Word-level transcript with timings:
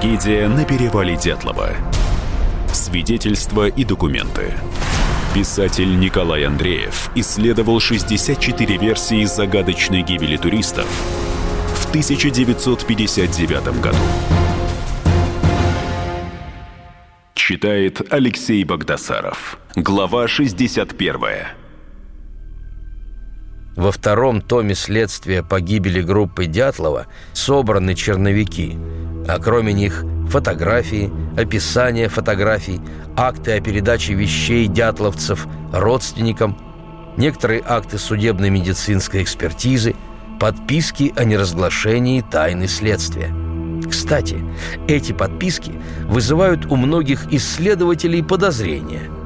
Трагедия 0.00 0.48
на 0.48 0.64
перевале 0.64 1.16
Дятлова. 1.16 1.70
Свидетельства 2.72 3.66
и 3.66 3.82
документы. 3.82 4.54
Писатель 5.34 5.98
Николай 5.98 6.44
Андреев 6.44 7.10
исследовал 7.16 7.80
64 7.80 8.76
версии 8.76 9.24
загадочной 9.24 10.02
гибели 10.02 10.36
туристов 10.36 10.86
в 11.74 11.88
1959 11.88 13.80
году. 13.80 13.98
Читает 17.34 18.00
Алексей 18.12 18.62
Богдасаров. 18.62 19.58
Глава 19.74 20.28
61. 20.28 21.67
Во 23.78 23.92
втором 23.92 24.42
томе 24.42 24.74
следствия 24.74 25.44
по 25.44 25.60
гибели 25.60 26.02
группы 26.02 26.46
Дятлова 26.46 27.06
собраны 27.32 27.94
черновики, 27.94 28.76
а 29.28 29.38
кроме 29.38 29.72
них 29.72 30.04
фотографии, 30.28 31.12
описание 31.36 32.08
фотографий, 32.08 32.80
акты 33.16 33.52
о 33.52 33.60
передаче 33.60 34.14
вещей 34.14 34.66
дятловцев 34.66 35.46
родственникам, 35.72 36.58
некоторые 37.16 37.62
акты 37.64 37.98
судебной 37.98 38.50
медицинской 38.50 39.22
экспертизы, 39.22 39.94
подписки 40.40 41.14
о 41.14 41.22
неразглашении 41.22 42.20
тайны 42.20 42.66
следствия. 42.66 43.32
Кстати, 43.88 44.44
эти 44.88 45.12
подписки 45.12 45.70
вызывают 46.02 46.66
у 46.66 46.74
многих 46.74 47.32
исследователей 47.32 48.24
подозрения– 48.24 49.02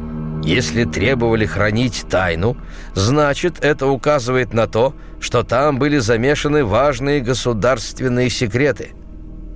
если 0.44 0.84
требовали 0.84 1.46
хранить 1.46 2.04
тайну, 2.08 2.56
значит, 2.94 3.64
это 3.64 3.86
указывает 3.86 4.52
на 4.52 4.66
то, 4.66 4.94
что 5.20 5.44
там 5.44 5.78
были 5.78 5.98
замешаны 5.98 6.64
важные 6.64 7.20
государственные 7.20 8.28
секреты. 8.28 8.90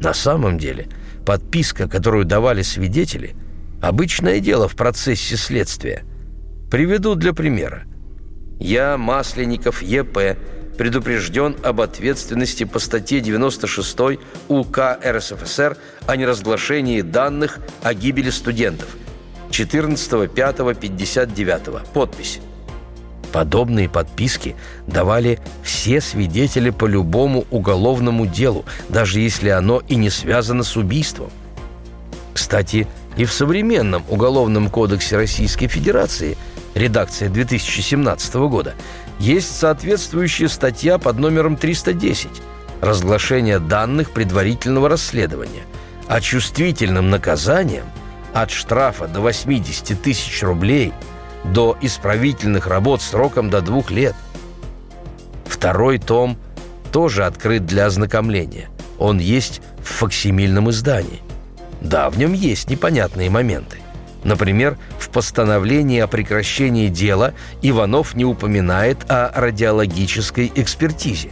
На 0.00 0.14
самом 0.14 0.58
деле, 0.58 0.88
подписка, 1.24 1.88
которую 1.88 2.24
давали 2.24 2.62
свидетели, 2.62 3.34
обычное 3.82 4.38
дело 4.40 4.68
в 4.68 4.76
процессе 4.76 5.36
следствия. 5.36 6.04
Приведу 6.70 7.14
для 7.14 7.32
примера. 7.32 7.84
Я, 8.60 8.96
Масленников 8.96 9.82
Е.П., 9.82 10.36
предупрежден 10.78 11.56
об 11.64 11.80
ответственности 11.80 12.64
по 12.64 12.78
статье 12.78 13.20
96 13.20 13.98
УК 14.48 14.98
РСФСР 15.04 15.78
о 16.06 16.16
неразглашении 16.16 17.00
данных 17.00 17.58
о 17.82 17.94
гибели 17.94 18.30
студентов– 18.30 18.88
14.05.59. 19.50 21.86
Подпись. 21.92 22.40
Подобные 23.32 23.88
подписки 23.88 24.54
давали 24.86 25.40
все 25.62 26.00
свидетели 26.00 26.70
по 26.70 26.86
любому 26.86 27.44
уголовному 27.50 28.24
делу, 28.26 28.64
даже 28.88 29.18
если 29.20 29.50
оно 29.50 29.82
и 29.88 29.96
не 29.96 30.10
связано 30.10 30.62
с 30.62 30.76
убийством. 30.76 31.30
Кстати, 32.32 32.86
и 33.16 33.24
в 33.24 33.32
современном 33.32 34.04
Уголовном 34.08 34.70
кодексе 34.70 35.16
Российской 35.16 35.66
Федерации, 35.68 36.36
редакция 36.74 37.28
2017 37.28 38.34
года, 38.34 38.74
есть 39.18 39.56
соответствующая 39.56 40.48
статья 40.48 40.98
под 40.98 41.18
номером 41.18 41.56
310 41.56 42.28
«Разглашение 42.80 43.58
данных 43.58 44.12
предварительного 44.12 44.88
расследования», 44.88 45.64
а 46.06 46.20
чувствительным 46.20 47.10
наказанием– 47.10 47.86
от 48.42 48.50
штрафа 48.50 49.08
до 49.08 49.22
80 49.22 50.00
тысяч 50.02 50.42
рублей 50.42 50.92
до 51.42 51.76
исправительных 51.80 52.66
работ 52.66 53.00
сроком 53.00 53.48
до 53.48 53.62
двух 53.62 53.90
лет. 53.90 54.14
Второй 55.46 55.98
том 55.98 56.36
тоже 56.92 57.24
открыт 57.24 57.64
для 57.64 57.86
ознакомления. 57.86 58.68
Он 58.98 59.18
есть 59.18 59.62
в 59.82 59.88
факсимильном 59.88 60.68
издании. 60.68 61.22
Да, 61.80 62.10
в 62.10 62.18
нем 62.18 62.34
есть 62.34 62.68
непонятные 62.68 63.30
моменты. 63.30 63.78
Например, 64.22 64.76
в 64.98 65.08
постановлении 65.08 66.00
о 66.00 66.06
прекращении 66.06 66.88
дела 66.88 67.32
Иванов 67.62 68.14
не 68.14 68.26
упоминает 68.26 68.98
о 69.10 69.30
радиологической 69.34 70.52
экспертизе. 70.54 71.30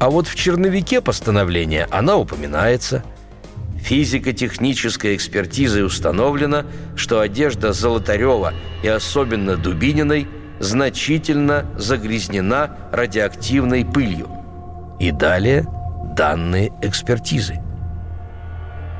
А 0.00 0.10
вот 0.10 0.26
в 0.26 0.34
черновике 0.34 1.00
постановления 1.00 1.86
она 1.92 2.16
упоминается– 2.16 3.04
Физико-технической 3.84 5.14
экспертизой 5.14 5.84
установлено, 5.84 6.64
что 6.96 7.20
одежда 7.20 7.74
Золотарева 7.74 8.54
и 8.82 8.88
особенно 8.88 9.56
Дубининой 9.56 10.26
значительно 10.58 11.66
загрязнена 11.76 12.78
радиоактивной 12.92 13.84
пылью. 13.84 14.28
И 14.98 15.10
далее 15.10 15.66
данные 16.16 16.72
экспертизы. 16.80 17.60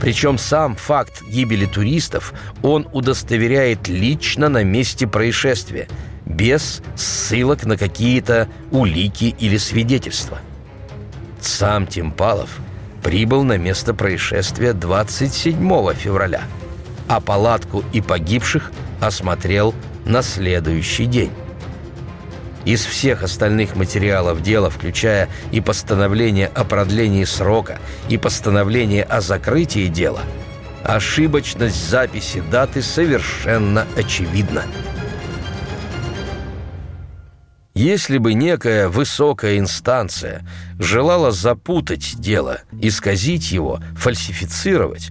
Причем 0.02 0.36
сам 0.36 0.76
факт 0.76 1.22
гибели 1.26 1.64
туристов 1.64 2.34
он 2.60 2.86
удостоверяет 2.92 3.88
лично 3.88 4.50
на 4.50 4.64
месте 4.64 5.06
происшествия, 5.06 5.88
без 6.26 6.82
ссылок 6.94 7.64
на 7.64 7.78
какие-то 7.78 8.48
улики 8.70 9.34
или 9.38 9.56
свидетельства– 9.56 10.40
сам 11.44 11.86
Тимпалов 11.86 12.58
прибыл 13.02 13.42
на 13.42 13.58
место 13.58 13.94
происшествия 13.94 14.72
27 14.72 15.94
февраля, 15.94 16.42
а 17.08 17.20
палатку 17.20 17.84
и 17.92 18.00
погибших 18.00 18.70
осмотрел 19.00 19.74
на 20.04 20.22
следующий 20.22 21.06
день. 21.06 21.32
Из 22.64 22.84
всех 22.84 23.24
остальных 23.24 23.74
материалов 23.74 24.40
дела, 24.40 24.70
включая 24.70 25.28
и 25.50 25.60
постановление 25.60 26.46
о 26.46 26.64
продлении 26.64 27.24
срока, 27.24 27.78
и 28.08 28.16
постановление 28.16 29.02
о 29.02 29.20
закрытии 29.20 29.88
дела, 29.88 30.20
ошибочность 30.84 31.88
записи 31.88 32.42
даты 32.50 32.82
совершенно 32.82 33.86
очевидна. 33.96 34.62
Если 37.74 38.18
бы 38.18 38.34
некая 38.34 38.88
высокая 38.88 39.58
инстанция 39.58 40.46
желала 40.78 41.30
запутать 41.30 42.16
дело, 42.18 42.60
исказить 42.80 43.50
его, 43.50 43.80
фальсифицировать, 43.96 45.10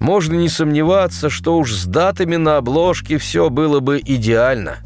можно 0.00 0.34
не 0.34 0.48
сомневаться, 0.48 1.30
что 1.30 1.56
уж 1.56 1.72
с 1.72 1.84
датами 1.84 2.34
на 2.34 2.56
обложке 2.56 3.18
все 3.18 3.48
было 3.48 3.78
бы 3.78 4.00
идеально. 4.04 4.78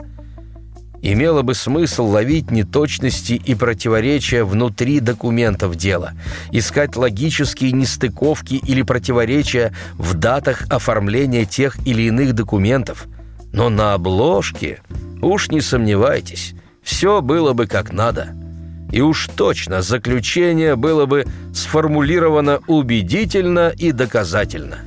Имело 1.00 1.42
бы 1.42 1.54
смысл 1.54 2.06
ловить 2.06 2.50
неточности 2.50 3.34
и 3.34 3.54
противоречия 3.54 4.44
внутри 4.44 5.00
документов 5.00 5.76
дела, 5.76 6.12
искать 6.50 6.96
логические 6.96 7.72
нестыковки 7.72 8.54
или 8.54 8.82
противоречия 8.82 9.74
в 9.94 10.14
датах 10.14 10.62
оформления 10.68 11.46
тех 11.46 11.76
или 11.86 12.02
иных 12.02 12.34
документов. 12.34 13.06
Но 13.52 13.70
на 13.70 13.94
обложке, 13.94 14.80
уж 15.22 15.50
не 15.50 15.60
сомневайтесь, 15.60 16.54
все 16.84 17.22
было 17.22 17.54
бы 17.54 17.66
как 17.66 17.92
надо. 17.92 18.36
И 18.92 19.00
уж 19.00 19.28
точно 19.34 19.82
заключение 19.82 20.76
было 20.76 21.06
бы 21.06 21.24
сформулировано 21.52 22.60
убедительно 22.68 23.70
и 23.76 23.90
доказательно. 23.90 24.78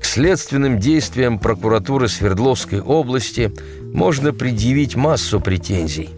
К 0.00 0.04
следственным 0.04 0.78
действиям 0.78 1.40
прокуратуры 1.40 2.08
Свердловской 2.08 2.80
области 2.80 3.52
можно 3.92 4.32
предъявить 4.32 4.94
массу 4.94 5.40
претензий. 5.40 6.10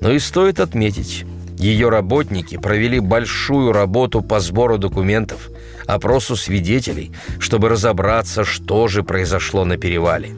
Но 0.00 0.10
и 0.10 0.18
стоит 0.18 0.58
отметить, 0.58 1.24
Ее 1.56 1.90
работники 1.90 2.56
провели 2.56 2.98
большую 2.98 3.72
работу 3.72 4.22
по 4.22 4.40
сбору 4.40 4.78
документов, 4.78 5.48
опросу 5.86 6.34
свидетелей, 6.34 7.12
чтобы 7.38 7.68
разобраться, 7.68 8.42
что 8.42 8.88
же 8.88 9.04
произошло 9.04 9.64
на 9.64 9.76
перевале. 9.76 10.30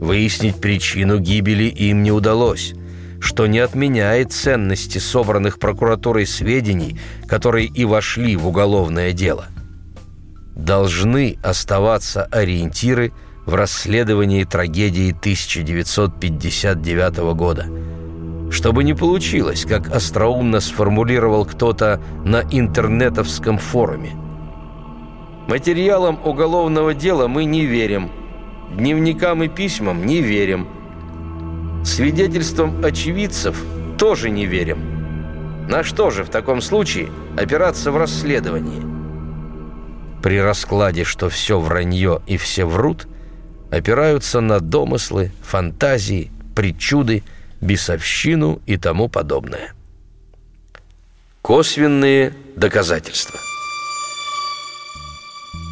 Выяснить 0.00 0.60
причину 0.60 1.18
гибели 1.18 1.64
им 1.64 2.02
не 2.02 2.12
удалось, 2.12 2.74
что 3.20 3.46
не 3.46 3.58
отменяет 3.58 4.32
ценности 4.32 4.98
собранных 4.98 5.58
прокуратурой 5.58 6.26
сведений, 6.26 6.98
которые 7.26 7.66
и 7.66 7.84
вошли 7.84 8.36
в 8.36 8.46
уголовное 8.46 9.12
дело. 9.12 9.46
Должны 10.54 11.36
оставаться 11.42 12.24
ориентиры 12.24 13.12
в 13.44 13.54
расследовании 13.54 14.44
трагедии 14.44 15.10
1959 15.10 17.16
года. 17.34 17.66
Чтобы 18.50 18.84
не 18.84 18.94
получилось, 18.94 19.64
как 19.64 19.92
остроумно 19.92 20.60
сформулировал 20.60 21.44
кто-то 21.44 22.00
на 22.24 22.42
интернетовском 22.50 23.58
форуме. 23.58 24.12
Материалам 25.48 26.20
уголовного 26.24 26.94
дела 26.94 27.26
мы 27.26 27.44
не 27.44 27.66
верим– 27.66 28.12
Дневникам 28.72 29.42
и 29.42 29.48
письмам 29.48 30.06
не 30.06 30.20
верим. 30.20 30.68
Свидетельствам 31.84 32.84
очевидцев 32.84 33.60
тоже 33.98 34.30
не 34.30 34.46
верим. 34.46 35.66
На 35.68 35.82
что 35.82 36.10
же 36.10 36.24
в 36.24 36.28
таком 36.28 36.60
случае 36.60 37.08
опираться 37.36 37.90
в 37.90 37.96
расследовании? 37.96 38.82
При 40.22 40.40
раскладе, 40.40 41.04
что 41.04 41.28
все 41.28 41.58
вранье 41.60 42.20
и 42.26 42.36
все 42.36 42.64
врут, 42.64 43.06
опираются 43.70 44.40
на 44.40 44.60
домыслы, 44.60 45.32
фантазии, 45.42 46.30
причуды, 46.54 47.22
бесовщину 47.60 48.60
и 48.66 48.76
тому 48.76 49.08
подобное. 49.08 49.72
Косвенные 51.42 52.34
доказательства– 52.56 53.38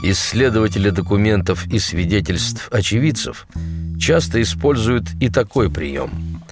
Исследователи 0.08 0.90
документов 0.90 1.66
и 1.66 1.80
свидетельств 1.80 2.68
очевидцев 2.70 3.48
часто 3.98 4.40
используют 4.40 5.04
и 5.20 5.28
такой 5.28 5.68
прием. 5.68 6.42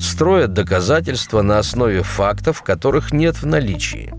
Строят 0.00 0.52
доказательства 0.52 1.42
на 1.42 1.58
основе 1.58 2.04
фактов, 2.04 2.62
которых 2.62 3.12
нет 3.12 3.42
в 3.42 3.46
наличии. 3.46 4.14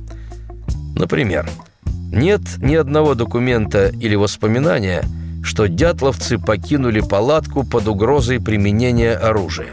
Например, 0.93 1.49
нет 1.85 2.41
ни 2.57 2.75
одного 2.75 3.15
документа 3.15 3.87
или 3.87 4.15
воспоминания, 4.15 5.05
что 5.41 5.69
дятловцы 5.69 6.37
покинули 6.37 6.99
палатку 6.99 7.63
под 7.63 7.87
угрозой 7.87 8.41
применения 8.41 9.13
оружия. 9.13 9.71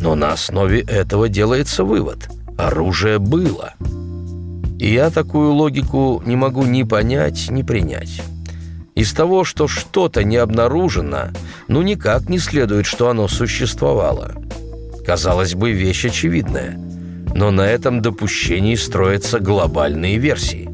Но 0.00 0.16
на 0.16 0.32
основе 0.32 0.80
этого 0.80 1.28
делается 1.28 1.84
вывод– 1.84 2.28
оружие 2.58 3.20
было– 3.20 3.74
и 4.86 4.92
я 4.92 5.10
такую 5.10 5.52
логику 5.52 6.22
не 6.24 6.36
могу 6.36 6.62
ни 6.62 6.84
понять, 6.84 7.50
ни 7.50 7.64
принять. 7.64 8.22
Из 8.94 9.12
того, 9.12 9.42
что 9.42 9.66
что-то 9.66 10.22
не 10.22 10.36
обнаружено, 10.36 11.30
ну 11.66 11.82
никак 11.82 12.28
не 12.28 12.38
следует, 12.38 12.86
что 12.86 13.08
оно 13.08 13.26
существовало. 13.26 14.34
Казалось 15.04 15.56
бы, 15.56 15.72
вещь 15.72 16.04
очевидная. 16.04 16.78
Но 17.34 17.50
на 17.50 17.62
этом 17.62 18.00
допущении 18.00 18.76
строятся 18.76 19.40
глобальные 19.40 20.18
версии. 20.18 20.70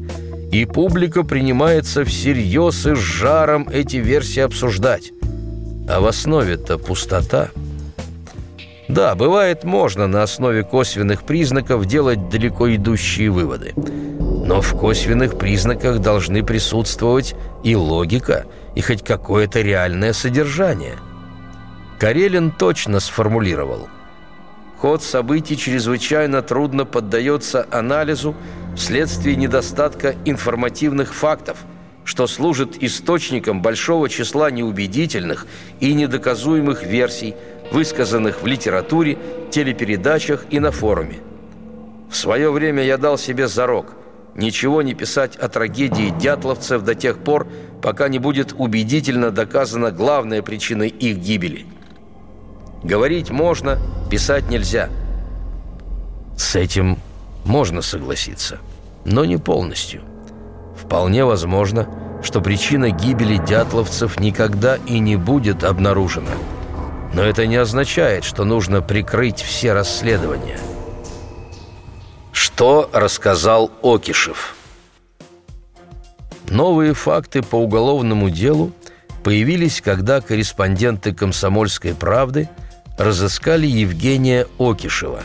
И 0.51 0.65
публика 0.65 1.23
принимается 1.23 2.05
всерьез 2.05 2.85
и 2.85 2.93
с 2.93 2.99
жаром 2.99 3.67
эти 3.67 3.97
версии 3.97 4.41
обсуждать. 4.41 5.11
А 5.89 6.01
в 6.01 6.05
основе-то 6.05 6.77
пустота– 6.77 7.49
да, 8.93 9.15
бывает, 9.15 9.63
можно 9.63 10.07
на 10.07 10.21
основе 10.21 10.63
косвенных 10.63 11.23
признаков 11.23 11.85
делать 11.85 12.29
далеко 12.29 12.73
идущие 12.75 13.31
выводы. 13.31 13.73
Но 13.75 14.61
в 14.61 14.77
косвенных 14.77 15.37
признаках 15.37 15.99
должны 15.99 16.43
присутствовать 16.43 17.35
и 17.63 17.75
логика, 17.75 18.45
и 18.75 18.81
хоть 18.81 19.03
какое-то 19.03 19.61
реальное 19.61 20.13
содержание. 20.13 20.95
Карелин 21.99 22.51
точно 22.51 22.99
сформулировал. 22.99 23.87
Ход 24.77 25.01
событий 25.01 25.57
чрезвычайно 25.57 26.41
трудно 26.41 26.85
поддается 26.85 27.65
анализу 27.71 28.35
вследствие 28.75 29.35
недостатка 29.35 30.13
информативных 30.25 31.15
фактов, 31.15 31.57
что 32.03 32.27
служит 32.27 32.83
источником 32.83 33.61
большого 33.61 34.07
числа 34.09 34.51
неубедительных 34.51 35.47
и 35.79 35.93
недоказуемых 35.93 36.83
версий– 36.83 37.33
высказанных 37.71 38.41
в 38.41 38.45
литературе, 38.45 39.17
телепередачах 39.51 40.45
и 40.49 40.59
на 40.59 40.71
форуме. 40.71 41.19
В 42.09 42.15
свое 42.15 42.51
время 42.51 42.83
я 42.83 42.97
дал 42.97 43.17
себе 43.17 43.47
зарок 43.47 43.95
ничего 44.35 44.81
не 44.81 44.93
писать 44.93 45.35
о 45.35 45.47
трагедии 45.49 46.13
дятловцев 46.19 46.83
до 46.83 46.95
тех 46.95 47.19
пор, 47.19 47.47
пока 47.81 48.07
не 48.07 48.19
будет 48.19 48.53
убедительно 48.57 49.31
доказана 49.31 49.91
главная 49.91 50.41
причина 50.41 50.83
их 50.83 51.17
гибели. 51.17 51.65
Говорить 52.83 53.29
можно, 53.29 53.79
писать 54.09 54.49
нельзя. 54.49 54.89
С 56.37 56.55
этим 56.55 56.97
можно 57.45 57.81
согласиться, 57.81 58.59
но 59.05 59.25
не 59.25 59.37
полностью. 59.37 60.01
Вполне 60.75 61.23
возможно, 61.25 61.87
что 62.23 62.41
причина 62.41 62.89
гибели 62.89 63.37
дятловцев 63.37 64.19
никогда 64.19 64.77
и 64.87 64.99
не 64.99 65.15
будет 65.15 65.63
обнаружена– 65.63 66.31
но 67.13 67.21
это 67.21 67.45
не 67.45 67.55
означает, 67.55 68.23
что 68.23 68.43
нужно 68.43 68.81
прикрыть 68.81 69.41
все 69.41 69.73
расследования. 69.73 70.59
Что 72.31 72.89
рассказал 72.91 73.71
Окишев? 73.83 74.55
Новые 76.49 76.93
факты 76.93 77.41
по 77.41 77.55
уголовному 77.55 78.29
делу 78.29 78.71
появились, 79.23 79.81
когда 79.81 80.21
корреспонденты 80.21 81.13
«Комсомольской 81.13 81.93
правды» 81.93 82.49
разыскали 82.97 83.65
Евгения 83.65 84.47
Окишева. 84.59 85.21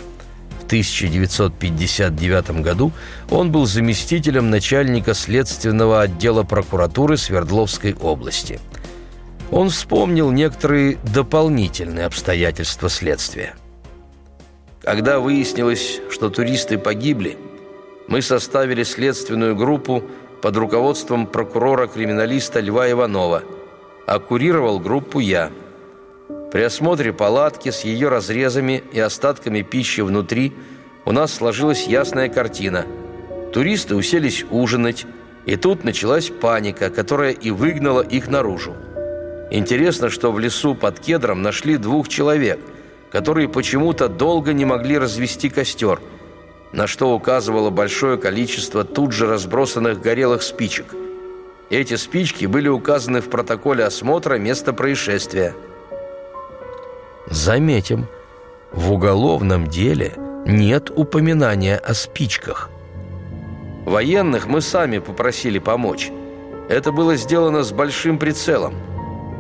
В 0.61 0.67
1959 0.67 2.63
году 2.63 2.93
он 3.31 3.51
был 3.51 3.67
заместителем 3.67 4.51
начальника 4.51 5.15
следственного 5.15 6.03
отдела 6.03 6.43
прокуратуры 6.43 7.17
Свердловской 7.17 7.95
области– 7.95 8.61
он 9.51 9.71
вспомнил 9.71 10.31
некоторые 10.31 10.99
дополнительные 11.15 12.07
обстоятельства 12.07 12.89
следствия. 12.89 13.55
Когда 14.83 15.21
выяснилось, 15.21 16.01
что 16.11 16.31
туристы 16.31 16.79
погибли, 16.79 17.37
мы 18.07 18.23
составили 18.23 18.83
следственную 18.83 19.55
группу 19.57 20.03
под 20.41 20.57
руководством 20.57 21.27
прокурора-криминалиста 21.27 22.61
Льва 22.61 22.91
Иванова, 22.91 23.43
а 24.07 24.19
курировал 24.19 24.79
группу 24.79 25.19
я. 25.19 25.51
При 26.53 26.63
осмотре 26.63 27.13
палатки 27.13 27.71
с 27.71 27.85
ее 27.85 28.09
разрезами 28.09 28.83
и 28.93 29.01
остатками 29.01 29.63
пищи 29.63 30.01
внутри 30.01 30.55
у 31.05 31.13
нас 31.13 31.35
сложилась 31.35 31.87
ясная 31.87 32.29
картина. 32.29 32.87
Туристы 33.53 33.95
уселись 33.95 34.45
ужинать, 34.51 35.07
и 35.45 35.57
тут 35.57 35.85
началась 35.85 36.31
паника, 36.31 36.91
которая 36.91 37.33
и 37.33 37.51
выгнала 37.51 38.03
их 38.03 38.29
наружу. 38.29 38.75
Интересно, 39.51 40.11
что 40.11 40.31
в 40.31 40.39
лесу 40.39 40.75
под 40.75 41.01
кедром 41.01 41.43
нашли 41.43 41.79
двух 41.79 42.09
человек, 42.09 42.61
которые 43.11 43.49
почему-то 43.49 44.09
долго 44.09 44.53
не 44.53 44.65
могли 44.65 44.99
развести 44.99 45.49
костер, 45.49 46.01
на 46.73 46.87
что 46.87 47.15
указывало 47.15 47.71
большое 47.71 48.19
количество 48.19 48.85
тут 48.85 49.13
же 49.13 49.27
разбросанных 49.27 50.03
горелых 50.03 50.43
спичек. 50.43 50.95
Эти 51.71 51.95
спички 51.95 52.45
были 52.45 52.69
указаны 52.69 53.21
в 53.21 53.31
протоколе 53.31 53.85
осмотра 53.85 54.35
места 54.35 54.73
происшествия. 54.73 55.55
Заметим, 57.31 58.07
в 58.73 58.93
уголовном 58.93 59.67
деле 59.67 60.15
нет 60.47 60.91
упоминания 60.95 61.77
о 61.77 61.95
спичках. 61.95 62.71
Военных 63.87 64.47
мы 64.47 64.61
сами 64.61 64.99
попросили 64.99 65.59
помочь. 65.59 66.11
Это 66.69 66.93
было 66.93 67.17
сделано 67.17 67.63
с 67.63 67.73
большим 67.73 68.19
прицелом– 68.19 68.75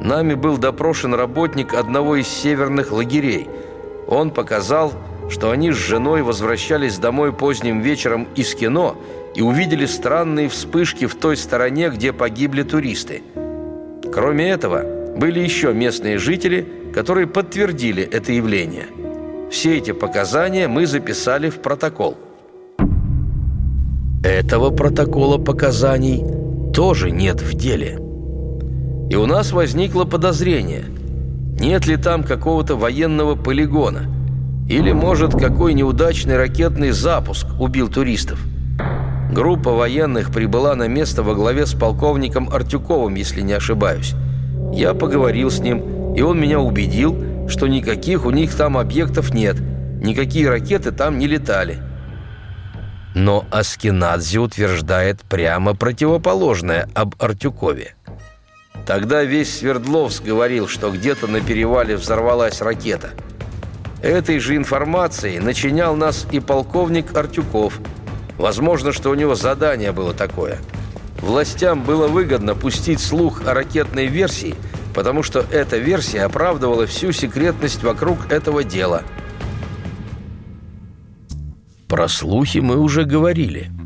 Нами 0.00 0.35
был 0.35 0.59
допрошен 0.59 1.14
работник 1.14 1.75
одного 1.75 2.17
из 2.17 2.28
северных 2.28 2.93
лагерей. 2.93 3.49
Он 4.07 4.31
показал, 4.31 4.93
что 5.28 5.50
они 5.50 5.73
с 5.73 5.76
женой 5.76 6.23
возвращались 6.23 6.99
домой 6.99 7.33
поздним 7.33 7.81
вечером 7.81 8.28
из 8.35 8.55
кино 8.55 8.97
и 9.35 9.43
увидели 9.43 9.87
странные 9.87 10.49
вспышки 10.49 11.07
в 11.07 11.14
той 11.14 11.37
стороне, 11.37 11.90
где 11.90 12.12
погибли 12.12 12.62
туристы. 12.62 13.23
Кроме 14.12 14.50
этого, 14.50 14.85
были 15.17 15.40
еще 15.40 15.75
местные 15.75 16.19
жители, 16.19 16.67
которые 16.95 17.26
подтвердили 17.26 18.02
это 18.02 18.33
явление. 18.33 18.87
Все 19.50 19.76
эти 19.76 19.93
показания 19.93 20.69
мы 20.69 20.87
записали 20.87 21.50
в 21.50 21.61
протокол. 21.61 22.17
Этого 24.25 24.71
протокола 24.71 25.38
показаний 25.38 26.25
тоже 26.73 27.11
нет 27.11 27.40
в 27.40 27.55
деле. 27.55 28.08
И 29.11 29.17
у 29.17 29.27
нас 29.27 29.53
возникло 29.53 30.05
подозрение, 30.05 30.85
нет 31.59 31.87
ли 31.87 31.97
там 31.97 32.23
какого-то 32.23 32.77
военного 32.77 33.35
полигона. 33.35 34.07
Или, 34.69 34.93
может, 34.93 35.33
какой 35.33 35.73
неудачный 35.73 36.37
ракетный 36.37 36.91
запуск 36.91 37.47
убил 37.59 37.88
туристов. 37.88 38.38
Группа 39.33 39.73
военных 39.73 40.31
прибыла 40.31 40.75
на 40.75 40.88
место 40.88 41.23
во 41.23 41.35
главе 41.35 41.65
с 41.65 41.73
полковником 41.73 42.50
Артюковым, 42.53 43.15
если 43.15 43.41
не 43.41 43.55
ошибаюсь. 43.55 44.15
Я 44.73 44.95
поговорил 44.95 45.50
с 45.50 45.61
ним, 45.61 46.15
и 46.15 46.21
он 46.21 46.38
меня 46.38 46.61
убедил, 46.61 47.49
что 47.49 47.67
никаких 47.67 48.27
у 48.27 48.31
них 48.31 48.55
там 48.55 48.77
объектов 48.77 49.33
нет, 49.33 49.57
никакие 50.03 50.49
ракеты 50.50 50.93
там 50.93 51.19
не 51.19 51.27
летали. 51.27 51.79
Но 53.15 53.47
Аскинадзе 53.50 54.38
утверждает 54.38 55.23
прямо 55.23 55.75
противоположное 55.75 56.88
об 56.95 57.15
Артюкове. 57.19 57.95
Тогда 58.88 59.23
весь 59.23 59.59
Свердловск 59.59 60.25
говорил, 60.25 60.66
что 60.66 60.90
где-то 60.90 61.26
на 61.26 61.42
перевале 61.42 61.95
взорвалась 61.95 62.62
ракета. 62.62 63.11
Этой 64.00 64.38
же 64.38 64.57
информацией 64.57 65.40
начинял 65.40 65.95
нас 65.95 66.26
и 66.33 66.40
полковник 66.40 67.14
Артюков. 67.14 67.80
Возможно, 68.38 68.95
что 68.95 69.11
у 69.11 69.14
него 69.14 69.35
задание 69.35 69.92
было 69.92 70.14
такое. 70.14 70.57
Властям 71.21 71.83
было 71.83 72.09
выгодно 72.09 72.54
пустить 72.54 73.00
слух 73.00 73.47
о 73.47 73.52
ракетной 73.52 74.07
версии, 74.07 74.54
потому 74.95 75.23
что 75.23 75.45
эта 75.50 75.76
версия 75.76 76.23
оправдывала 76.23 76.87
всю 76.87 77.12
секретность 77.12 77.83
вокруг 77.83 78.33
этого 78.33 78.64
дела. 78.64 79.02
Про 81.88 82.09
слухи 82.09 82.57
мы 82.57 82.78
уже 82.78 83.04
говорили– 83.04 83.71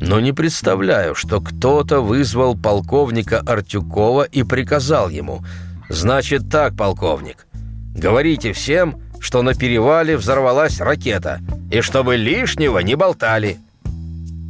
но 0.00 0.20
не 0.20 0.32
представляю, 0.32 1.14
что 1.14 1.40
кто-то 1.40 2.00
вызвал 2.00 2.56
полковника 2.56 3.40
Артюкова 3.40 4.22
и 4.22 4.42
приказал 4.42 5.08
ему 5.08 5.44
«Значит 5.88 6.50
так, 6.50 6.76
полковник, 6.76 7.46
говорите 7.94 8.52
всем, 8.52 9.00
что 9.20 9.42
на 9.42 9.54
перевале 9.54 10.16
взорвалась 10.16 10.80
ракета, 10.80 11.40
и 11.70 11.80
чтобы 11.80 12.16
лишнего 12.16 12.78
не 12.78 12.94
болтали». 12.94 13.58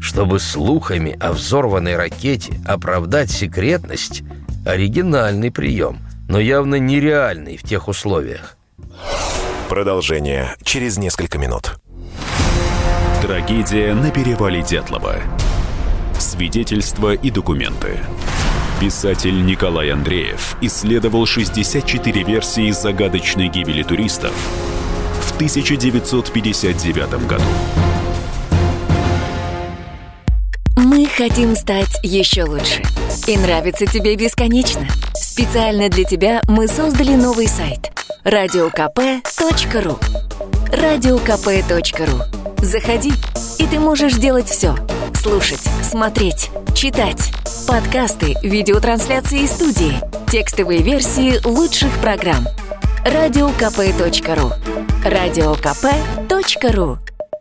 Чтобы 0.01 0.39
слухами 0.39 1.17
о 1.19 1.33
взорванной 1.33 1.97
ракете 1.97 2.55
оправдать 2.67 3.31
секретность– 3.31 4.23
оригинальный 4.69 5.51
прием, 5.51 5.99
но 6.29 6.39
явно 6.39 6.77
нереальный 6.77 7.57
в 7.57 7.63
тех 7.63 7.89
условиях. 7.89 8.57
Продолжение 9.69 10.55
через 10.63 10.99
несколько 10.99 11.39
минут. 11.39 11.79
Трагедия 13.39 13.95
на 13.95 14.11
перевале 14.11 14.63
Дятлова. 14.63 15.15
Свидетельства 16.19 17.15
и 17.15 17.31
документы. 17.31 18.01
Писатель 18.81 19.47
Николай 19.47 19.93
Андреев 19.93 20.57
исследовал 20.61 21.25
64 21.25 22.25
версии 22.25 22.73
загадочной 22.73 23.47
гибели 23.47 23.85
туристов 23.85 24.33
в 25.21 25.37
1959 25.37 27.29
году. 27.29 27.45
Мы 30.77 31.07
хотим 31.07 31.55
стать 31.55 32.01
еще 32.03 32.43
лучше. 32.43 32.83
И 33.29 33.37
нравится 33.37 33.87
тебе 33.87 34.17
бесконечно. 34.17 34.85
Специально 35.15 35.89
для 35.89 36.03
тебя 36.03 36.43
мы 36.49 36.67
создали 36.67 37.15
новый 37.15 37.47
сайт– 37.47 37.93
радиокп.ру 38.25 39.97
радиокп.ру 40.73 42.38
Заходи, 42.61 43.13
и 43.59 43.67
ты 43.67 43.79
можешь 43.79 44.15
делать 44.15 44.49
все. 44.49 44.75
Слушать, 45.15 45.69
смотреть, 45.83 46.51
читать. 46.75 47.33
Подкасты, 47.67 48.35
видеотрансляции 48.43 49.47
студии, 49.47 49.95
текстовые 50.31 50.83
версии 50.83 51.45
лучших 51.47 51.91
программ. 52.01 52.47
Радиокп.ру 53.05 54.53
Радиокп.ру 55.05 56.99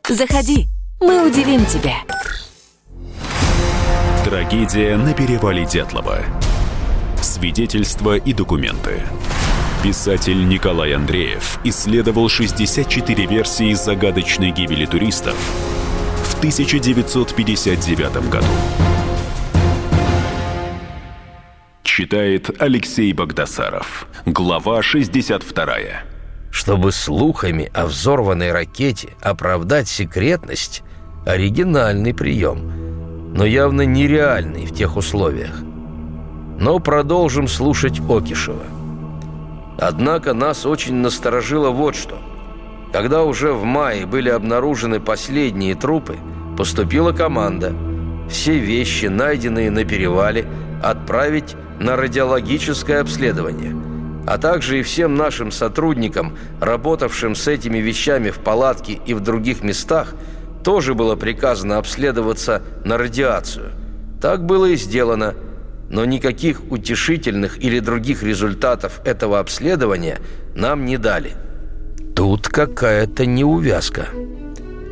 Заходи, 0.07 0.67
мы 1.01 1.27
удивим 1.27 1.65
тебя. 1.65 1.95
Трагедия 4.23 4.97
на 4.97 5.13
перевале 5.13 5.65
Дятлова. 5.65 6.19
Свидетельства 7.21 8.17
и 8.17 8.33
документы. 8.33 9.01
Писатель 9.87 10.45
Николай 10.45 10.91
Андреев 10.91 11.59
исследовал 11.63 12.27
64 12.27 13.25
версии 13.25 13.73
загадочной 13.73 14.51
гибели 14.51 14.85
туристов 14.85 15.37
в 16.25 16.37
1959 16.39 18.29
году. 18.29 18.45
Читает 21.83 22.61
Алексей 22.61 23.13
Богдасаров. 23.13 24.09
Глава 24.25 24.81
62. 24.81 25.77
Чтобы 26.51 26.91
слухами 26.91 27.71
о 27.73 27.85
взорванной 27.85 28.51
ракете 28.51 29.11
оправдать 29.21 29.87
секретность– 29.87 30.83
оригинальный 31.25 32.13
прием, 32.13 33.33
но 33.33 33.45
явно 33.45 33.83
нереальный 33.83 34.65
в 34.65 34.75
тех 34.75 34.97
условиях. 34.97 35.61
Но 36.59 36.79
продолжим 36.79 37.47
слушать 37.47 38.01
Окишева– 38.01 38.63
Однако 39.77 40.33
нас 40.33 40.65
очень 40.65 40.95
насторожило 40.95 41.69
вот 41.69 41.95
что. 41.95 42.17
Когда 42.91 43.23
уже 43.23 43.53
в 43.53 43.63
мае 43.63 44.05
были 44.05 44.29
обнаружены 44.29 44.99
последние 44.99 45.75
трупы, 45.75 46.17
поступила 46.57 47.11
команда. 47.11 47.73
Все 48.29 48.57
вещи, 48.57 49.05
найденные 49.05 49.69
на 49.69 49.85
перевале, 49.85 50.45
отправить 50.83 51.55
на 51.79 51.95
радиологическое 51.95 53.01
обследование. 53.01 53.75
А 54.25 54.37
также 54.37 54.79
и 54.79 54.83
всем 54.83 55.15
нашим 55.15 55.51
сотрудникам, 55.51 56.37
работавшим 56.59 57.35
с 57.35 57.47
этими 57.47 57.77
вещами 57.77 58.29
в 58.29 58.39
палатке 58.39 58.99
и 59.05 59.13
в 59.13 59.21
других 59.21 59.63
местах, 59.63 60.13
тоже 60.63 60.95
было 60.95 61.15
приказано 61.15 61.77
обследоваться 61.77 62.61
на 62.83 62.97
радиацию. 62.97 63.71
Так 64.21 64.45
было 64.45 64.65
и 64.65 64.75
сделано– 64.75 65.35
но 65.89 66.05
никаких 66.05 66.71
утешительных 66.71 67.63
или 67.63 67.79
других 67.79 68.23
результатов 68.23 69.01
этого 69.05 69.39
обследования 69.39 70.19
нам 70.55 70.85
не 70.85 70.97
дали. 70.97 71.33
Тут 72.15 72.47
какая-то 72.47 73.25
неувязка. 73.25 74.07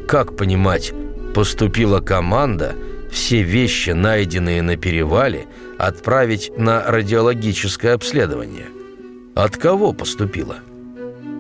Как 0.07 0.37
понимать, 0.37 0.93
поступила 1.33 1.99
команда 1.99 2.75
все 3.11 3.41
вещи, 3.41 3.91
найденные 3.91 4.61
на 4.61 4.77
перевале, 4.77 5.45
отправить 5.77 6.51
на 6.57 6.83
радиологическое 6.85 7.93
обследование? 7.93 8.67
От 9.35 9.57
кого 9.57 9.93
поступила? 9.93 10.57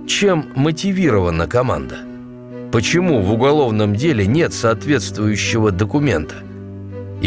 Чем 0.07 0.47
мотивирована 0.55 1.47
команда? 1.47 1.99
Почему 2.71 3.21
в 3.21 3.31
уголовном 3.31 3.95
деле 3.95 4.25
нет 4.25 4.53
соответствующего 4.53 5.71
документа? 5.71 6.35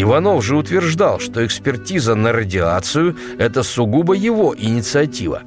Иванов 0.00 0.44
же 0.44 0.56
утверждал, 0.56 1.18
что 1.18 1.44
экспертиза 1.44 2.14
на 2.14 2.32
радиацию– 2.32 3.16
это 3.38 3.64
сугубо 3.64 4.14
его 4.14 4.54
инициатива. 4.56 5.42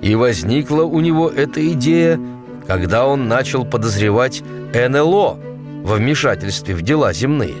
И 0.00 0.14
возникла 0.14 0.84
у 0.84 1.00
него 1.00 1.28
эта 1.28 1.60
идея, 1.72 2.18
когда 2.66 3.06
он 3.06 3.28
начал 3.28 3.66
подозревать 3.66 4.42
НЛО 4.72 5.38
во 5.84 5.94
вмешательстве 5.96 6.74
в 6.74 6.80
дела 6.80 7.12
земные. 7.12 7.56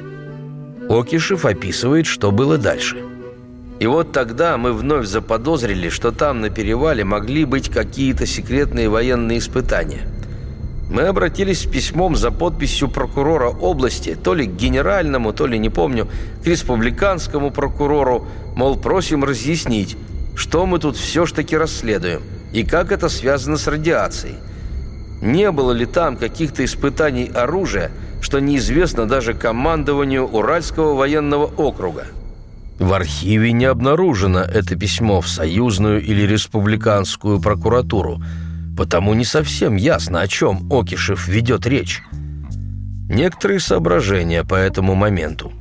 Окишев 0.88 1.44
описывает, 1.44 2.06
что 2.06 2.30
было 2.30 2.56
дальше. 2.56 2.96
И 3.78 3.86
вот 3.86 4.12
тогда 4.12 4.56
мы 4.56 4.72
вновь 4.72 5.06
заподозрили, 5.06 5.90
что 5.90 6.12
там 6.12 6.40
на 6.40 6.48
перевале 6.48 7.04
могли 7.04 7.44
быть 7.44 7.68
какие-то 7.68 8.24
секретные 8.24 8.88
военные 8.88 9.38
испытания– 9.38 10.08
мы 10.90 11.02
обратились 11.02 11.60
с 11.60 11.66
письмом 11.66 12.16
за 12.16 12.30
подписью 12.30 12.88
прокурора 12.88 13.48
области, 13.48 14.14
то 14.14 14.34
ли 14.34 14.46
к 14.46 14.54
генеральному, 14.54 15.32
то 15.32 15.46
ли, 15.46 15.58
не 15.58 15.70
помню, 15.70 16.08
к 16.42 16.46
республиканскому 16.46 17.50
прокурору, 17.50 18.26
мол, 18.54 18.76
просим 18.76 19.24
разъяснить, 19.24 19.96
что 20.34 20.66
мы 20.66 20.78
тут 20.78 20.96
все 20.96 21.24
ж 21.26 21.32
таки 21.32 21.56
расследуем 21.56 22.22
и 22.52 22.64
как 22.64 22.92
это 22.92 23.08
связано 23.08 23.56
с 23.56 23.66
радиацией. 23.66 24.34
Не 25.22 25.50
было 25.50 25.72
ли 25.72 25.86
там 25.86 26.16
каких-то 26.16 26.64
испытаний 26.64 27.30
оружия, 27.32 27.90
что 28.20 28.40
неизвестно 28.40 29.06
даже 29.06 29.34
командованию 29.34 30.26
Уральского 30.26 30.94
военного 30.94 31.46
округа? 31.46 32.06
В 32.78 32.92
архиве 32.92 33.52
не 33.52 33.64
обнаружено 33.64 34.40
это 34.40 34.74
письмо 34.76 35.20
в 35.20 35.28
союзную 35.28 36.02
или 36.02 36.22
республиканскую 36.22 37.40
прокуратуру– 37.40 38.20
Потому 38.76 39.14
не 39.14 39.24
совсем 39.24 39.76
ясно, 39.76 40.20
о 40.20 40.28
чем 40.28 40.66
Окишев 40.72 41.28
ведет 41.28 41.66
речь. 41.66 42.02
Некоторые 43.08 43.60
соображения 43.60 44.44
по 44.44 44.54
этому 44.54 44.94
моменту. 44.94 45.52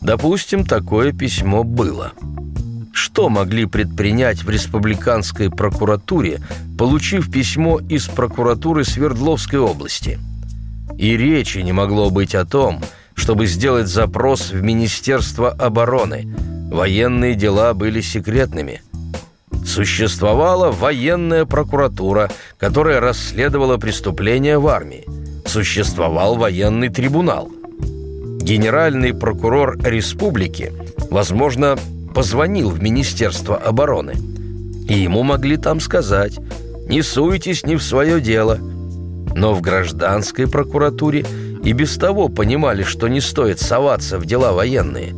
Допустим, 0.00 0.64
такое 0.64 1.12
письмо 1.12 1.64
было. 1.64 2.12
Что 2.92 3.28
могли 3.28 3.66
предпринять 3.66 4.42
в 4.42 4.50
республиканской 4.50 5.50
прокуратуре, 5.50 6.40
получив 6.78 7.30
письмо 7.30 7.80
из 7.88 8.06
прокуратуры 8.06 8.84
Свердловской 8.84 9.58
области? 9.58 10.18
И 10.96 11.16
речи 11.16 11.58
не 11.58 11.72
могло 11.72 12.10
быть 12.10 12.34
о 12.34 12.44
том, 12.44 12.80
чтобы 13.14 13.46
сделать 13.46 13.88
запрос 13.88 14.50
в 14.50 14.62
Министерство 14.62 15.50
обороны. 15.50 16.26
Военные 16.70 17.34
дела 17.34 17.74
были 17.74 18.00
секретными– 18.00 18.82
Существовала 19.64 20.70
военная 20.70 21.44
прокуратура, 21.44 22.30
которая 22.58 23.00
расследовала 23.00 23.76
преступления 23.76 24.58
в 24.58 24.66
армии. 24.66 25.04
Существовал 25.46 26.36
военный 26.36 26.88
трибунал. 26.88 27.50
Генеральный 28.40 29.12
прокурор 29.12 29.76
республики, 29.82 30.72
возможно, 31.10 31.78
позвонил 32.14 32.70
в 32.70 32.82
Министерство 32.82 33.56
обороны. 33.56 34.14
И 34.88 34.94
ему 34.94 35.22
могли 35.22 35.56
там 35.56 35.80
сказать 35.80 36.38
«Не 36.88 37.02
суйтесь 37.02 37.64
не 37.64 37.76
в 37.76 37.82
свое 37.82 38.20
дело». 38.20 38.58
Но 39.34 39.52
в 39.54 39.60
гражданской 39.60 40.48
прокуратуре 40.48 41.26
и 41.62 41.72
без 41.72 41.96
того 41.96 42.28
понимали, 42.28 42.82
что 42.82 43.08
не 43.08 43.20
стоит 43.20 43.60
соваться 43.60 44.18
в 44.18 44.24
дела 44.24 44.52
военные. 44.52 45.14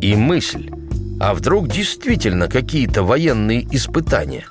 И 0.00 0.14
мысль– 0.14 0.70
а 1.22 1.34
вдруг 1.34 1.68
действительно 1.68 2.48
какие-то 2.48 3.04
военные 3.04 3.64
испытания? 3.70 4.48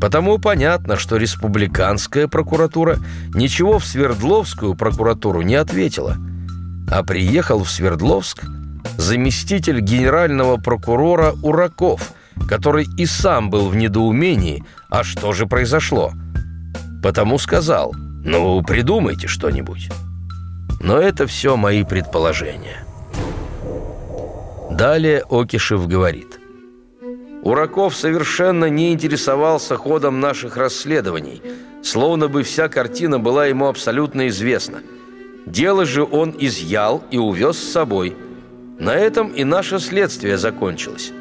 Потому 0.00 0.38
понятно, 0.38 0.96
что 0.96 1.16
республиканская 1.16 2.28
прокуратура 2.28 2.98
ничего 3.34 3.80
в 3.80 3.84
Свердловскую 3.84 4.76
прокуратуру 4.76 5.42
не 5.42 5.56
ответила. 5.56 6.16
А 6.88 7.02
приехал 7.02 7.64
в 7.64 7.70
Свердловск 7.70 8.44
заместитель 8.98 9.80
генерального 9.80 10.58
прокурора 10.58 11.34
Ураков, 11.42 12.12
который 12.48 12.86
и 12.96 13.04
сам 13.04 13.50
был 13.50 13.68
в 13.68 13.74
недоумении, 13.74 14.62
а 14.90 15.02
что 15.02 15.32
же 15.32 15.46
произошло. 15.46 16.12
Потому 17.02 17.36
сказал, 17.36 17.92
ну, 18.24 18.62
придумайте 18.62 19.26
что-нибудь. 19.26 19.90
Но 20.78 20.98
это 20.98 21.26
все 21.26 21.56
мои 21.56 21.82
предположения. 21.82 22.83
Далее 24.84 25.24
Окишев 25.30 25.88
говорит. 25.88 26.38
Ураков 27.42 27.96
совершенно 27.96 28.66
не 28.66 28.92
интересовался 28.92 29.76
ходом 29.76 30.20
наших 30.20 30.58
расследований, 30.58 31.40
словно 31.82 32.28
бы 32.28 32.42
вся 32.42 32.68
картина 32.68 33.18
была 33.18 33.46
ему 33.46 33.68
абсолютно 33.68 34.28
известна. 34.28 34.82
Дело 35.46 35.86
же 35.86 36.04
он 36.04 36.34
изъял 36.38 37.02
и 37.10 37.16
увез 37.16 37.56
с 37.56 37.72
собой. 37.72 38.14
На 38.78 38.94
этом 38.94 39.28
и 39.28 39.42
наше 39.42 39.78
следствие 39.78 40.36
закончилось. 40.36 41.12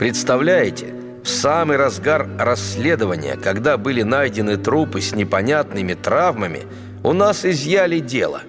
Представляете, 0.00 0.92
в 1.22 1.28
самый 1.28 1.76
разгар 1.76 2.28
расследования, 2.40 3.36
когда 3.40 3.76
были 3.76 4.02
найдены 4.02 4.56
трупы 4.56 5.00
с 5.00 5.14
непонятными 5.14 5.94
травмами, 5.94 6.62
у 7.04 7.12
нас 7.12 7.44
изъяли 7.44 8.00
дело. 8.00 8.42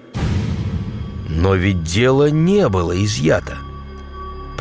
Но 1.28 1.54
ведь 1.54 1.84
дело 1.84 2.28
не 2.28 2.68
было 2.68 2.92
изъято 3.04 3.61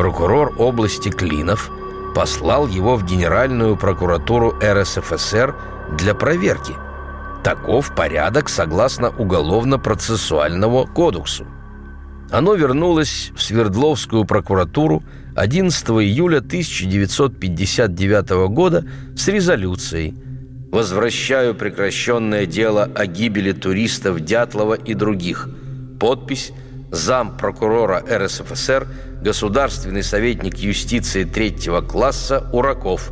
прокурор 0.01 0.55
области 0.57 1.09
Клинов 1.09 1.69
послал 2.15 2.67
его 2.67 2.95
в 2.95 3.05
Генеральную 3.05 3.77
прокуратуру 3.77 4.55
РСФСР 4.59 5.55
для 5.95 6.15
проверки. 6.15 6.73
Таков 7.43 7.93
порядок 7.93 8.49
согласно 8.49 9.09
Уголовно-процессуальному 9.09 10.87
кодексу. 10.87 11.45
Оно 12.31 12.55
вернулось 12.55 13.31
в 13.35 13.43
Свердловскую 13.43 14.25
прокуратуру 14.25 15.03
11 15.35 15.89
июля 15.89 16.39
1959 16.39 18.29
года 18.49 18.83
с 19.15 19.27
резолюцией 19.27 20.15
«Возвращаю 20.71 21.53
прекращенное 21.53 22.47
дело 22.47 22.89
о 22.95 23.05
гибели 23.05 23.51
туристов 23.51 24.21
Дятлова 24.21 24.73
и 24.73 24.95
других». 24.95 25.47
Подпись 25.99 26.53
«Зам 26.91 27.37
прокурора 27.37 28.03
РСФСР 28.09 28.87
государственный 29.21 30.03
советник 30.03 30.57
юстиции 30.57 31.23
третьего 31.23 31.81
класса 31.81 32.49
Ураков. 32.51 33.11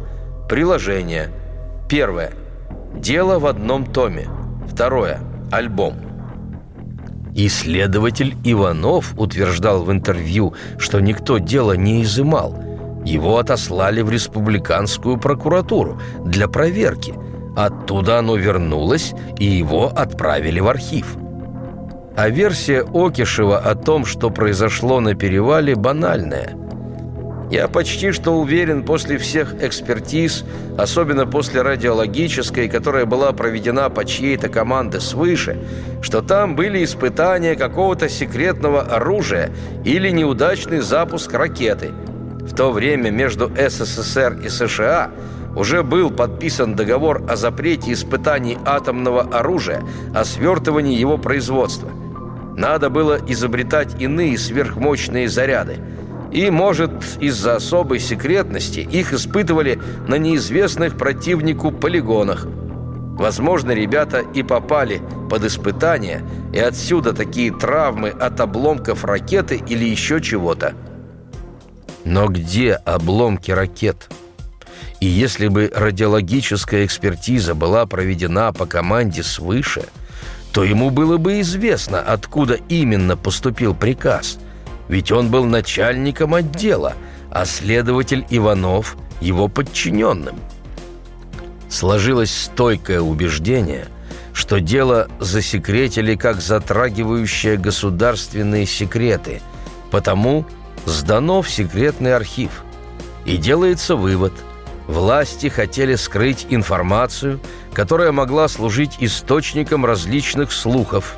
Приложение. 0.49 1.31
Первое. 1.87 2.33
Дело 2.93 3.39
в 3.39 3.45
одном 3.45 3.85
томе. 3.85 4.27
Второе. 4.69 5.21
Альбом. 5.51 5.95
Исследователь 7.35 8.35
Иванов 8.43 9.13
утверждал 9.17 9.83
в 9.83 9.91
интервью, 9.91 10.55
что 10.77 10.99
никто 10.99 11.37
дело 11.37 11.73
не 11.73 12.03
изымал. 12.03 12.55
Его 13.05 13.37
отослали 13.37 14.01
в 14.01 14.09
республиканскую 14.09 15.17
прокуратуру 15.17 16.01
для 16.25 16.47
проверки. 16.47 17.13
Оттуда 17.55 18.19
оно 18.19 18.35
вернулось, 18.35 19.13
и 19.37 19.45
его 19.45 19.87
отправили 19.87 20.59
в 20.59 20.67
архив. 20.67 21.17
А 22.21 22.27
версия 22.27 22.83
Окишева 22.93 23.59
о 23.59 23.75
том, 23.75 24.03
что 24.03 24.29
произошло 24.29 24.99
на 24.99 25.15
перевале, 25.15 25.73
банальная. 25.75 26.53
Я 27.49 27.69
почти 27.69 28.11
что 28.11 28.31
уверен 28.37 28.83
после 28.83 29.17
всех 29.17 29.63
экспертиз, 29.63 30.43
особенно 30.77 31.25
после 31.25 31.61
радиологической, 31.61 32.67
которая 32.67 33.05
была 33.05 33.31
проведена 33.31 33.89
по 33.89 34.03
чьей-то 34.03 34.49
команде 34.49 34.99
свыше, 34.99 35.59
что 36.01 36.21
там 36.21 36.57
были 36.57 36.83
испытания 36.83 37.55
какого-то 37.55 38.09
секретного 38.09 38.81
оружия 38.81 39.51
или 39.85 40.09
неудачный 40.09 40.81
запуск 40.81 41.33
ракеты. 41.33 41.91
В 42.41 42.53
то 42.53 42.73
время 42.73 43.11
между 43.11 43.49
СССР 43.55 44.41
и 44.43 44.49
США 44.49 45.11
уже 45.55 45.83
был 45.83 46.09
подписан 46.09 46.75
договор 46.75 47.23
о 47.29 47.37
запрете 47.37 47.93
испытаний 47.93 48.57
атомного 48.65 49.21
оружия, 49.21 49.81
о 50.13 50.25
свертывании 50.25 50.99
его 50.99 51.17
производства– 51.17 51.89
надо 52.59 52.89
было 52.89 53.17
изобретать 53.25 54.01
иные 54.01 54.37
сверхмощные 54.37 55.29
заряды. 55.29 55.77
И, 56.33 56.49
может, 56.49 56.91
из-за 57.21 57.55
особой 57.55 57.99
секретности 57.99 58.81
их 58.81 59.13
испытывали 59.13 59.79
на 60.07 60.15
неизвестных 60.15 60.97
противнику 60.97 61.71
полигонах. 61.71 62.45
Возможно, 63.17 63.71
ребята 63.71 64.19
и 64.19 64.43
попали 64.43 65.01
под 65.29 65.45
испытания, 65.45 66.21
и 66.53 66.59
отсюда 66.59 67.13
такие 67.13 67.51
травмы 67.53 68.09
от 68.09 68.39
обломков 68.41 69.05
ракеты 69.05 69.61
или 69.65 69.85
еще 69.85 70.21
чего-то. 70.21 70.73
Но 72.03 72.27
где 72.27 72.73
обломки 72.73 73.51
ракет? 73.51 74.09
И 74.99 75.05
если 75.05 75.47
бы 75.47 75.71
радиологическая 75.73 76.85
экспертиза 76.85 77.55
была 77.55 77.85
проведена 77.85 78.51
по 78.51 78.65
команде 78.65 79.23
свыше– 79.23 79.85
то 80.53 80.63
ему 80.63 80.89
было 80.89 81.17
бы 81.17 81.41
известно, 81.41 81.99
откуда 81.99 82.55
именно 82.69 83.15
поступил 83.15 83.75
приказ. 83.75 84.39
Ведь 84.87 85.11
он 85.11 85.29
был 85.29 85.45
начальником 85.45 86.33
отдела, 86.33 86.93
а 87.31 87.45
следователь 87.45 88.25
Иванов– 88.29 88.97
его 89.21 89.47
подчиненным. 89.47 90.39
Сложилось 91.69 92.35
стойкое 92.35 93.01
убеждение, 93.01 93.87
что 94.33 94.59
дело 94.59 95.07
засекретили 95.19 96.15
как 96.15 96.41
затрагивающее 96.41 97.57
государственные 97.57 98.65
секреты, 98.65 99.41
потому 99.91 100.45
сдано 100.85 101.41
в 101.41 101.49
секретный 101.49 102.15
архив. 102.15 102.63
И 103.25 103.37
делается 103.37 103.95
вывод– 103.95 104.33
власти 104.89 105.47
хотели 105.47 105.95
скрыть 105.95 106.47
информацию, 106.49 107.39
которая 107.73 108.11
могла 108.11 108.47
служить 108.47 108.97
источником 108.99 109.85
различных 109.85 110.51
слухов. 110.51 111.17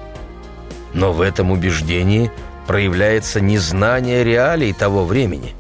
Но 0.94 1.14
в 1.14 1.22
этом 1.22 1.52
убеждении 1.52 2.32
проявляется 2.68 3.40
незнание 3.40 4.24
реалий 4.24 4.74
того 4.74 5.06
времени. 5.06 5.56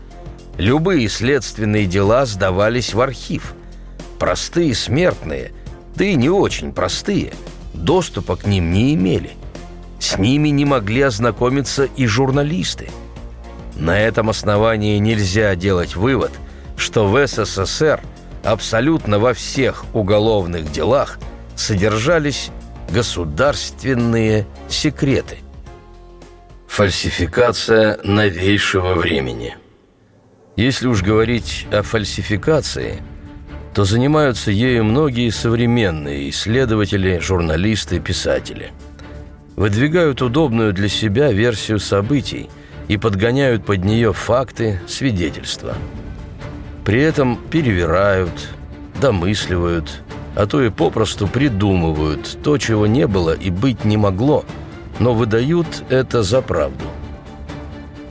Любые 0.57 1.07
следственные 1.07 1.85
дела 1.85 2.25
сдавались 2.25 2.93
в 2.93 3.01
архив. 3.01 3.53
Простые 4.19 4.75
смертные, 4.75 5.51
да 5.95 6.05
и 6.05 6.15
не 6.15 6.29
очень 6.29 6.73
простые, 6.73 7.33
доступа 7.73 8.35
к 8.35 8.45
ним 8.45 8.71
не 8.73 8.93
имели. 8.93 9.31
С 9.99 10.17
ними 10.17 10.49
не 10.49 10.65
могли 10.65 11.01
ознакомиться 11.01 11.85
и 11.95 12.05
журналисты. 12.05 12.89
На 13.75 13.99
этом 13.99 14.29
основании 14.29 14.97
нельзя 14.97 15.55
делать 15.55 15.95
вывод– 15.95 16.31
что 16.81 17.07
в 17.07 17.25
СССР 17.25 18.01
абсолютно 18.43 19.19
во 19.19 19.33
всех 19.33 19.85
уголовных 19.93 20.71
делах 20.71 21.19
содержались 21.55 22.49
государственные 22.89 24.47
секреты. 24.67 25.37
Фальсификация 26.67 27.99
новейшего 28.03 28.95
времени. 28.95 29.55
Если 30.55 30.87
уж 30.87 31.03
говорить 31.03 31.67
о 31.71 31.83
фальсификации, 31.83 33.01
то 33.73 33.85
занимаются 33.85 34.51
ею 34.51 34.83
многие 34.83 35.29
современные 35.29 36.29
исследователи, 36.29 37.19
журналисты, 37.19 37.99
писатели. 37.99 38.71
Выдвигают 39.55 40.21
удобную 40.21 40.73
для 40.73 40.89
себя 40.89 41.31
версию 41.31 41.79
событий 41.79 42.49
и 42.87 42.97
подгоняют 42.97 43.65
под 43.65 43.85
нее 43.85 44.13
факты, 44.13 44.81
свидетельства– 44.87 45.75
при 46.85 47.01
этом 47.01 47.37
перевирают, 47.49 48.49
домысливают, 48.99 50.01
а 50.35 50.45
то 50.45 50.63
и 50.63 50.69
попросту 50.69 51.27
придумывают 51.27 52.37
то, 52.43 52.57
чего 52.57 52.87
не 52.87 53.07
было 53.07 53.33
и 53.33 53.49
быть 53.49 53.85
не 53.85 53.97
могло, 53.97 54.45
но 54.99 55.13
выдают 55.13 55.83
это 55.89 56.23
за 56.23 56.41
правду. 56.41 56.85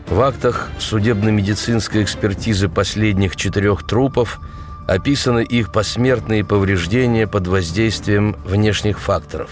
В 0.08 0.20
актах 0.20 0.70
судебно-медицинской 0.78 2.02
экспертизы 2.02 2.68
последних 2.68 3.36
четырех 3.36 3.86
трупов 3.86 4.40
описаны 4.88 5.44
их 5.44 5.72
посмертные 5.72 6.44
повреждения 6.44 7.28
под 7.28 7.46
воздействием 7.46 8.34
внешних 8.44 8.98
факторов. 8.98 9.50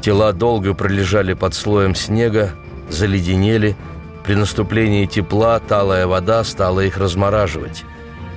Тела 0.00 0.32
долго 0.32 0.72
пролежали 0.72 1.34
под 1.34 1.54
слоем 1.54 1.94
снега, 1.94 2.54
заледенели. 2.88 3.76
При 4.24 4.34
наступлении 4.36 5.04
тепла 5.04 5.58
талая 5.60 6.06
вода 6.06 6.42
стала 6.44 6.80
их 6.80 6.96
размораживать. 6.96 7.84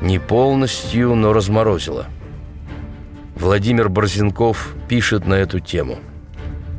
Не 0.01 0.19
полностью, 0.19 1.15
но 1.15 1.34
разморозила. 1.34 2.05
Владимир 3.36 3.89
Борзенков 3.89 4.75
пишет 4.88 5.25
на 5.25 5.36
эту 5.36 5.60
тему. 5.60 5.99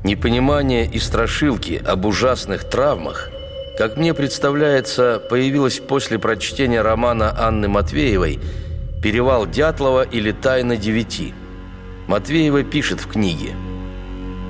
Непонимание 0.05 0.87
и 0.87 0.99
страшилки 0.99 1.83
об 1.85 2.07
ужасных 2.07 2.69
травмах, 2.69 3.31
как 3.77 3.97
мне 3.97 4.15
представляется, 4.15 5.21
появилось 5.29 5.81
после 5.81 6.19
прочтения 6.19 6.81
романа 6.81 7.35
Анны 7.39 7.69
Матвеевой 7.69 8.39
«Перевал 9.03 9.47
Дятлова» 9.47 10.03
или 10.03 10.33
«Тайна 10.33 10.77
девяти». 10.77 11.35
Матвеева 12.07 12.63
пишет 12.63 13.01
в 13.01 13.09
книге 13.09 13.51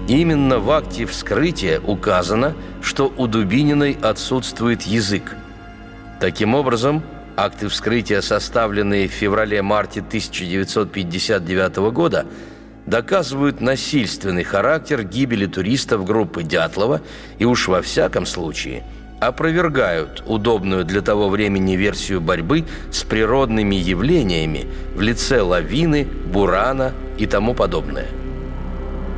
Именно 0.09 0.61
в 0.61 0.70
акте 0.70 1.05
вскрытия 1.05 1.81
указано, 1.81 2.55
что 2.81 3.12
у 3.16 3.26
Дубининой 3.26 3.98
отсутствует 4.00 4.83
язык. 4.83 5.35
Таким 6.20 6.55
образом, 6.55 7.02
акты 7.37 7.68
вскрытия, 7.68 8.22
составленные 8.22 9.09
в 9.09 9.12
феврале-марте 9.12 10.01
1959 10.01 11.77
года, 11.92 12.27
доказывают 12.87 13.61
насильственный 13.61 14.44
характер 14.44 15.03
гибели 15.03 15.46
туристов 15.46 16.05
группы 16.05 16.42
Дятлова 16.42 17.03
и 17.38 17.44
уж 17.44 17.68
во 17.68 17.83
всяком 17.83 18.27
случае 18.27 18.85
опровергают 19.20 20.22
удобную 20.27 20.85
для 20.85 21.01
того 21.01 21.29
времени 21.31 21.72
версию 21.72 22.20
борьбы 22.20 22.64
с 22.90 23.03
природными 23.03 23.75
явлениями 23.75 24.66
в 24.94 25.01
лице 25.01 25.40
лавины, 25.40 26.05
бурана 26.05 26.92
и 27.16 27.27
тому 27.27 27.55
подобное. 27.55 28.09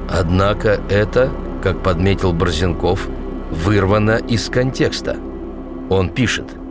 Однако 0.08 0.80
это, 0.88 1.32
как 1.62 1.82
подметил 1.82 2.32
Борзенков, 2.32 3.08
вырвано 3.50 4.18
из 4.28 4.48
контекста. 4.48 5.16
Он 5.90 6.10
пишет– 6.10 6.46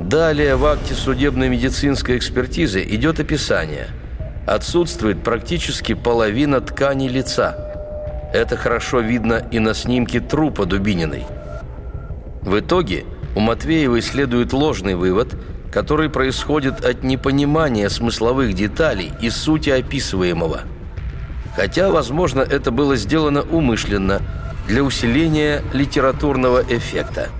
Далее 0.00 0.56
в 0.56 0.64
акте 0.64 0.94
судебно-медицинской 0.94 2.16
экспертизы 2.16 2.82
идет 2.82 3.20
описание. 3.20 3.88
Отсутствует 4.46 5.22
практически 5.22 5.92
половина 5.92 6.62
ткани 6.62 7.06
лица. 7.06 8.30
Это 8.32 8.56
хорошо 8.56 9.00
видно 9.00 9.46
и 9.50 9.58
на 9.58 9.74
снимке 9.74 10.20
трупа 10.20 10.64
Дубининой. 10.64 11.26
В 12.40 12.58
итоге 12.58 13.04
у 13.36 13.40
Матвеевой 13.40 14.00
следует 14.00 14.54
ложный 14.54 14.94
вывод, 14.94 15.36
который 15.70 16.08
происходит 16.08 16.82
от 16.82 17.02
непонимания 17.02 17.90
смысловых 17.90 18.54
деталей 18.54 19.12
и 19.20 19.28
сути 19.28 19.68
описываемого. 19.68 20.62
Хотя, 21.54 21.90
возможно, 21.90 22.40
это 22.40 22.70
было 22.70 22.96
сделано 22.96 23.42
умышленно 23.42 24.22
для 24.66 24.82
усиления 24.82 25.62
литературного 25.74 26.64
эффекта– 26.66 27.28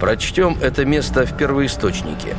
Прочтем 0.00 0.58
это 0.60 0.84
место 0.84 1.24
в 1.24 1.36
первоисточнике. 1.36 2.36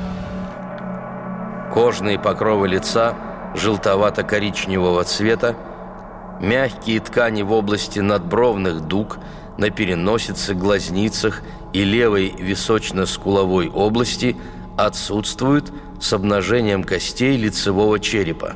Кожные 1.73 2.19
покровы 2.19 2.67
лица 2.67 3.15
желтовато-коричневого 3.55 5.03
цвета, 5.05 5.55
мягкие 6.41 6.99
ткани 6.99 7.43
в 7.43 7.53
области 7.53 7.99
надбровных 7.99 8.81
дуг, 8.81 9.17
на 9.57 9.69
переносице, 9.69 10.53
глазницах 10.53 11.41
и 11.71 11.85
левой 11.85 12.33
височно-скуловой 12.37 13.69
области 13.69 14.35
отсутствуют 14.77 15.71
с 16.01 16.11
обнажением 16.11 16.83
костей 16.83 17.37
лицевого 17.37 17.99
черепа. 18.01 18.55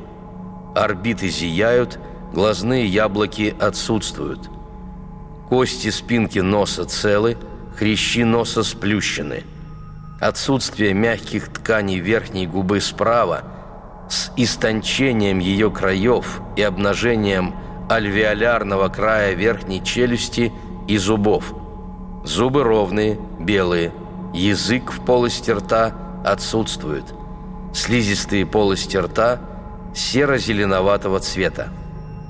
Орбиты 0.75 1.29
зияют, 1.29 1.99
глазные 2.33 2.85
яблоки 2.85 3.55
отсутствуют. 3.61 4.49
Кости 5.47 5.89
спинки 5.89 6.39
носа 6.39 6.83
целы– 6.83 7.37
хрящи 7.79 8.25
носа 8.25 8.61
сплющены. 8.61 9.45
Отсутствие 10.19 10.93
мягких 10.93 11.47
тканей 11.47 11.99
верхней 11.99 12.45
губы 12.45 12.81
справа 12.81 13.43
с 14.09 14.31
истончением 14.35 15.39
ее 15.39 15.71
краев 15.71 16.41
и 16.57 16.61
обнажением 16.61 17.55
альвеолярного 17.89 18.89
края 18.89 19.33
верхней 19.33 19.81
челюсти 19.81 20.51
и 20.89 20.97
зубов. 20.97 21.53
Зубы 22.25 22.63
ровные, 22.63 23.17
белые, 23.39 23.93
язык 24.33 24.91
в 24.91 25.05
полости 25.05 25.51
рта 25.51 25.93
отсутствует. 26.25 27.05
Слизистые 27.73 28.45
полости 28.45 28.97
рта 28.97 29.39
серо-зеленоватого 29.95 31.21
цвета. 31.21 31.69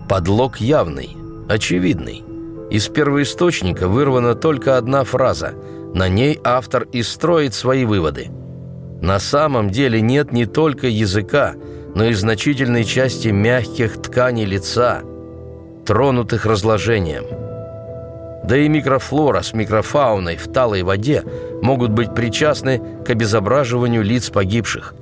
Подлог 0.07 0.57
явный, 0.57 1.17
очевидный. 1.49 2.28
Из 2.69 2.87
первоисточника 2.87 3.87
вырвана 3.87 4.35
только 4.35 4.77
одна 4.77 5.03
фраза. 5.03 5.53
На 5.93 6.07
ней 6.07 6.39
автор 6.43 6.83
и 6.91 7.01
строит 7.01 7.53
свои 7.55 7.83
выводы. 7.83 8.29
На 9.01 9.19
самом 9.19 9.69
деле 9.69 10.01
нет 10.01 10.31
не 10.31 10.45
только 10.45 10.87
языка, 10.87 11.55
но 11.95 12.05
и 12.05 12.13
значительной 12.13 12.83
части 12.83 13.29
мягких 13.29 13.99
тканей 14.01 14.45
лица, 14.45 15.01
тронутых 15.85 16.45
разложением. 16.45 17.25
Да 18.43 18.57
и 18.57 18.67
микрофлора 18.67 19.41
с 19.41 19.53
микрофауной 19.53 20.37
в 20.37 20.51
талой 20.51 20.83
воде 20.83 21.23
могут 21.61 21.91
быть 21.91 22.13
причастны 22.13 22.81
к 23.05 23.09
обезображиванию 23.09 24.03
лиц 24.03 24.29
погибших. 24.29 24.93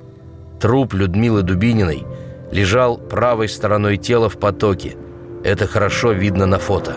Труп 0.60 0.94
Людмилы 0.94 1.42
Дубининой 1.42 2.04
лежал 2.50 2.96
правой 2.96 3.48
стороной 3.48 3.96
тела 3.96 4.28
в 4.28 4.38
потоке. 4.38 4.96
Это 5.44 5.66
хорошо 5.66 6.12
видно 6.12 6.46
на 6.46 6.58
фото. 6.58 6.96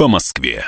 по 0.00 0.08
Москве. 0.08 0.64